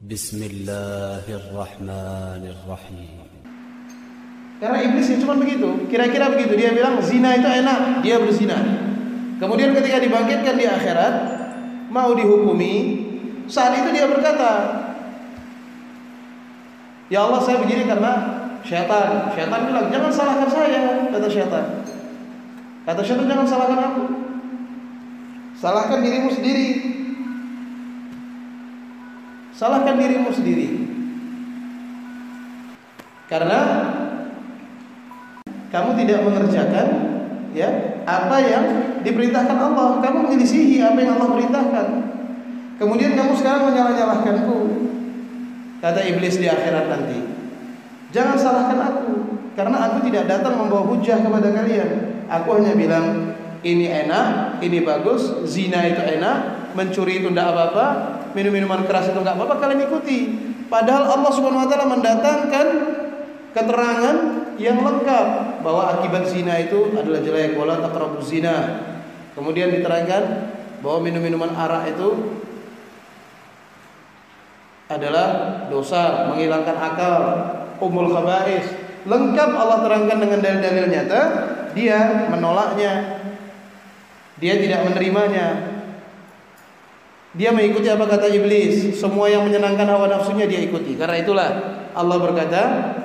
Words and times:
بسم 0.00 0.40
الله 0.40 1.28
الرحمن 1.28 2.42
الرحيم 2.48 3.28
Karena 4.60 4.78
iblis 4.84 5.08
ya 5.08 5.16
cuma 5.20 5.36
begitu, 5.36 5.88
kira-kira 5.88 6.28
begitu. 6.32 6.52
Dia 6.56 6.72
bilang 6.72 7.00
zina 7.00 7.32
itu 7.36 7.48
enak, 7.48 8.04
dia 8.04 8.20
berzina. 8.20 8.60
Kemudian 9.40 9.72
ketika 9.72 10.00
dibangkitkan 10.00 10.56
di 10.56 10.68
akhirat, 10.68 11.14
mau 11.88 12.12
dihukumi, 12.12 12.74
saat 13.48 13.72
itu 13.80 13.88
dia 13.92 14.04
berkata, 14.04 14.52
Ya 17.08 17.24
Allah 17.24 17.40
saya 17.40 17.60
begini 17.60 17.88
karena 17.88 18.12
syaitan. 18.60 19.32
Syaitan 19.32 19.60
bilang, 19.64 19.88
jangan 19.88 20.12
salahkan 20.12 20.48
saya, 20.48 20.82
kata 21.08 21.28
syaitan. 21.28 21.64
Kata 22.84 23.00
syaitan 23.00 23.26
jangan 23.28 23.46
salahkan 23.48 23.80
aku. 23.80 24.04
Salahkan 25.56 25.98
dirimu 26.04 26.28
sendiri. 26.32 26.83
Salahkan 29.55 29.95
dirimu 29.95 30.35
sendiri. 30.35 30.67
Karena 33.31 33.59
kamu 35.71 35.91
tidak 36.03 36.19
mengerjakan 36.27 36.87
ya 37.55 38.03
apa 38.03 38.37
yang 38.43 38.65
diperintahkan 38.99 39.55
Allah. 39.55 40.03
Kamu 40.03 40.27
menyelisihi 40.27 40.83
apa 40.83 40.99
yang 40.99 41.15
Allah 41.15 41.29
perintahkan. 41.39 41.87
Kemudian 42.75 43.15
kamu 43.15 43.31
sekarang 43.39 43.71
menyalah-nyalahkanku. 43.71 44.59
Kata 45.79 46.03
iblis 46.03 46.35
di 46.35 46.51
akhirat 46.51 46.91
nanti. 46.91 47.19
Jangan 48.11 48.35
salahkan 48.35 48.79
aku 48.79 49.13
karena 49.55 49.87
aku 49.87 50.03
tidak 50.11 50.27
datang 50.27 50.59
membawa 50.59 50.83
hujah 50.91 51.23
kepada 51.23 51.55
kalian. 51.55 51.89
Aku 52.27 52.59
hanya 52.59 52.75
bilang 52.75 53.35
ini 53.63 53.87
enak, 53.87 54.59
ini 54.59 54.83
bagus, 54.83 55.47
zina 55.47 55.87
itu 55.87 56.03
enak, 56.03 56.71
mencuri 56.75 57.23
itu 57.23 57.31
tidak 57.31 57.55
apa-apa, 57.55 57.87
minum 58.35 58.51
minuman 58.51 58.83
keras 58.83 59.09
itu 59.09 59.17
nggak 59.17 59.39
apa-apa 59.39 59.55
kalian 59.63 59.87
ikuti. 59.87 60.19
Padahal 60.67 61.07
Allah 61.15 61.31
Subhanahu 61.31 61.63
wa 61.63 61.69
taala 61.71 61.87
mendatangkan 61.87 62.67
keterangan 63.55 64.15
yang 64.59 64.83
lengkap 64.83 65.27
bahwa 65.63 65.95
akibat 65.95 66.27
zina 66.27 66.59
itu 66.59 66.91
adalah 66.91 67.23
jelek 67.23 67.55
wala 67.55 67.79
taqrabuz 67.79 68.27
zina. 68.27 68.83
Kemudian 69.35 69.71
diterangkan 69.71 70.23
bahwa 70.83 70.99
minum-minuman 71.03 71.51
arak 71.55 71.95
itu 71.95 72.39
adalah 74.85 75.27
dosa, 75.67 76.29
menghilangkan 76.29 76.77
akal, 76.77 77.21
umul 77.81 78.11
khabais. 78.13 78.69
Lengkap 79.05 79.49
Allah 79.53 79.85
terangkan 79.85 80.17
dengan 80.17 80.39
dalil-dalil 80.41 80.85
nyata, 80.89 81.21
dia 81.73 82.29
menolaknya. 82.29 83.21
Dia 84.37 84.59
tidak 84.59 84.91
menerimanya. 84.91 85.74
Dia 87.35 87.51
mengikuti 87.51 87.91
apa 87.91 88.07
kata 88.07 88.31
iblis. 88.31 88.95
Semua 88.95 89.27
yang 89.27 89.43
menyenangkan 89.43 89.83
hawa 89.91 90.07
nafsunya 90.07 90.47
dia 90.47 90.63
ikuti. 90.63 90.95
Karena 90.95 91.19
itulah 91.19 91.49
Allah 91.91 92.17
berkata, 92.19 92.61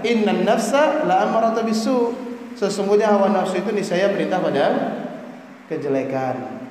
"Innan 0.07 0.47
nafsa 0.47 1.03
la 1.03 1.27
amarata 1.27 1.67
bisu." 1.67 2.15
Sesungguhnya 2.55 3.11
hawa 3.11 3.31
nafsu 3.35 3.59
itu 3.59 3.75
niscaya 3.75 4.11
perintah 4.15 4.39
pada 4.39 4.67
kejelekan. 5.67 6.63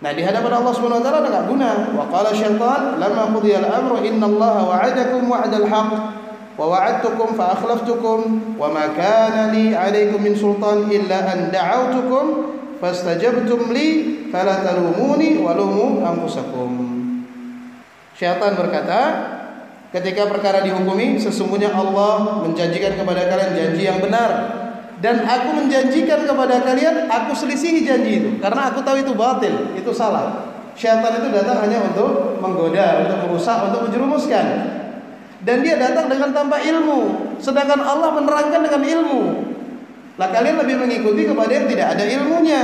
Nah, 0.00 0.10
di 0.16 0.24
hadapan 0.24 0.64
Allah 0.64 0.72
Subhanahu 0.72 1.02
wa 1.02 1.04
taala 1.04 1.28
enggak 1.28 1.44
guna. 1.50 1.70
Wa 1.92 2.04
qala 2.08 2.30
syaitan 2.32 2.96
lamma 2.96 3.36
qudiya 3.36 3.60
al-amru 3.60 4.00
inna 4.00 4.26
Allah 4.30 4.56
wa'adakum 4.64 5.22
wa'dal 5.28 5.66
haqq 5.68 5.92
wa 6.56 6.64
wa'adtukum 6.76 7.36
fa 7.36 7.56
akhlaftukum 7.56 8.18
wa 8.56 8.68
ma 8.68 8.92
kana 8.96 9.52
li 9.52 9.72
'alaykum 9.72 10.20
min 10.24 10.32
sultan 10.36 10.88
illa 10.88 11.36
an 11.36 11.52
da'awtukum 11.52 12.24
fastajabtum 12.80 13.72
li 13.72 14.19
fala 14.30 14.62
talumuni 14.64 15.42
walumu 15.42 16.00
anfusakum. 16.06 16.72
Syaitan 18.16 18.54
berkata, 18.54 19.00
ketika 19.90 20.30
perkara 20.30 20.62
dihukumi, 20.62 21.18
sesungguhnya 21.18 21.74
Allah 21.74 22.42
menjanjikan 22.46 22.94
kepada 22.94 23.26
kalian 23.26 23.52
janji 23.52 23.82
yang 23.86 23.98
benar 23.98 24.30
dan 25.00 25.24
aku 25.24 25.56
menjanjikan 25.64 26.28
kepada 26.28 26.60
kalian 26.60 27.08
aku 27.08 27.32
selisihi 27.32 27.88
janji 27.88 28.20
itu 28.20 28.30
karena 28.36 28.68
aku 28.68 28.84
tahu 28.84 29.00
itu 29.00 29.12
batil, 29.16 29.72
itu 29.72 29.90
salah. 29.96 30.52
Syaitan 30.76 31.20
itu 31.20 31.28
datang 31.32 31.60
hanya 31.64 31.88
untuk 31.92 32.40
menggoda, 32.40 33.04
untuk 33.04 33.28
merusak, 33.28 33.68
untuk 33.68 33.88
menjerumuskan. 33.88 34.46
Dan 35.40 35.64
dia 35.64 35.80
datang 35.80 36.12
dengan 36.12 36.36
tanpa 36.36 36.60
ilmu, 36.60 37.32
sedangkan 37.40 37.80
Allah 37.80 38.12
menerangkan 38.12 38.60
dengan 38.60 38.82
ilmu. 38.84 39.22
Lah 40.20 40.28
kalian 40.28 40.60
lebih 40.60 40.76
mengikuti 40.76 41.24
kepada 41.24 41.48
yang 41.48 41.64
tidak 41.64 41.96
ada 41.96 42.04
ilmunya. 42.04 42.62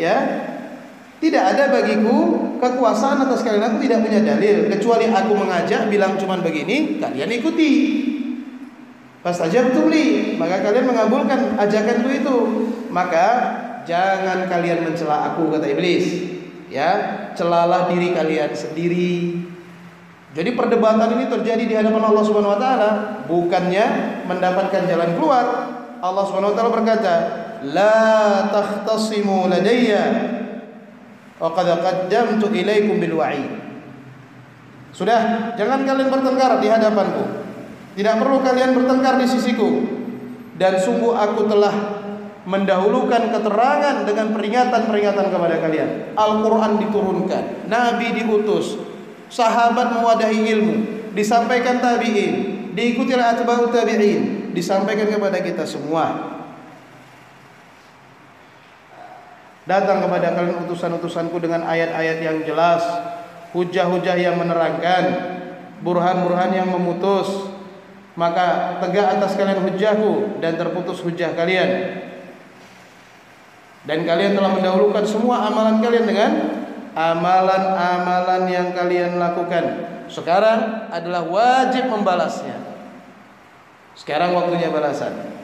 Ya. 0.00 0.16
Tidak 1.24 1.40
ada 1.40 1.72
bagiku 1.72 2.36
kekuasaan 2.60 3.24
atas 3.24 3.40
kalian 3.40 3.64
aku 3.64 3.80
tidak 3.80 4.04
punya 4.04 4.20
dalil 4.20 4.68
kecuali 4.68 5.08
aku 5.08 5.32
mengajak 5.32 5.88
bilang 5.88 6.20
cuman 6.20 6.44
begini, 6.44 7.00
kalian 7.00 7.32
ikuti. 7.40 7.72
Pas 9.24 9.32
aja 9.40 9.64
li, 9.88 10.36
maka 10.36 10.60
kalian 10.60 10.84
mengabulkan 10.84 11.56
ajakanku 11.56 12.12
itu. 12.12 12.36
Maka 12.92 13.26
jangan 13.88 14.52
kalian 14.52 14.84
mencela 14.84 15.32
aku 15.32 15.48
kata 15.48 15.64
iblis. 15.64 16.28
Ya, 16.68 16.92
celalah 17.32 17.88
diri 17.88 18.12
kalian 18.12 18.52
sendiri. 18.52 19.40
Jadi 20.36 20.50
perdebatan 20.52 21.08
ini 21.16 21.32
terjadi 21.32 21.64
di 21.64 21.72
hadapan 21.72 22.04
Allah 22.04 22.20
Subhanahu 22.20 22.52
wa 22.52 22.60
taala, 22.60 22.90
bukannya 23.24 23.86
mendapatkan 24.28 24.84
jalan 24.84 25.16
keluar. 25.16 25.72
Allah 26.04 26.24
Subhanahu 26.28 26.52
wa 26.52 26.56
taala 26.60 26.68
berkata, 26.68 27.14
"La 27.64 27.96
takhtasimu 28.52 29.48
ladayya 29.48 30.43
wa'id." 33.16 33.50
Sudah, 34.94 35.52
jangan 35.58 35.82
kalian 35.82 36.06
bertengkar 36.06 36.62
di 36.62 36.70
hadapanku. 36.70 37.24
Tidak 37.98 38.14
perlu 38.22 38.38
kalian 38.46 38.78
bertengkar 38.78 39.18
di 39.18 39.26
sisiku. 39.26 39.82
Dan 40.54 40.78
sungguh 40.78 41.18
aku 41.18 41.50
telah 41.50 41.74
mendahulukan 42.46 43.32
keterangan 43.34 44.06
dengan 44.06 44.30
peringatan-peringatan 44.30 45.26
kepada 45.34 45.56
kalian. 45.58 45.90
Al-Quran 46.14 46.72
diturunkan, 46.78 47.66
Nabi 47.66 48.14
diutus, 48.22 48.78
sahabat 49.32 49.98
mewadahi 49.98 50.46
ilmu, 50.52 50.76
disampaikan 51.16 51.82
tabi'in, 51.82 52.34
diikuti 52.76 53.16
oleh 53.16 53.34
atba'ut 53.34 53.72
tabi'in, 53.72 54.52
disampaikan 54.52 55.08
kepada 55.10 55.40
kita 55.42 55.64
semua. 55.66 56.33
Datang 59.64 60.04
kepada 60.04 60.36
kalian 60.36 60.68
utusan-utusanku 60.68 61.40
dengan 61.40 61.64
ayat-ayat 61.64 62.18
yang 62.20 62.38
jelas, 62.44 62.84
hujah-hujah 63.56 64.16
yang 64.20 64.36
menerangkan, 64.36 65.04
burhan-burhan 65.80 66.52
yang 66.52 66.68
memutus, 66.68 67.48
maka 68.12 68.76
tegak 68.84 69.16
atas 69.16 69.32
kalian 69.40 69.64
hujahku 69.64 70.38
dan 70.44 70.60
terputus 70.60 71.00
hujah 71.00 71.32
kalian. 71.32 71.96
Dan 73.88 74.04
kalian 74.04 74.36
telah 74.36 74.52
mendahulukan 74.52 75.04
semua 75.08 75.48
amalan 75.48 75.80
kalian 75.80 76.06
dengan 76.08 76.30
amalan-amalan 76.92 78.42
yang 78.48 78.68
kalian 78.76 79.16
lakukan. 79.16 79.64
Sekarang 80.12 80.88
adalah 80.92 81.24
wajib 81.24 81.88
membalasnya. 81.88 82.60
Sekarang 83.96 84.36
waktunya 84.36 84.68
balasan. 84.68 85.43